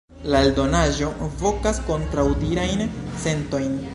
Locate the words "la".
0.35-0.39